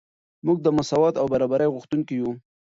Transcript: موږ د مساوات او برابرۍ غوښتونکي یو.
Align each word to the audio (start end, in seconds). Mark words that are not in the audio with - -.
موږ 0.45 0.57
د 0.61 0.67
مساوات 0.77 1.15
او 1.21 1.25
برابرۍ 1.33 1.67
غوښتونکي 1.75 2.13
یو. 2.17 2.31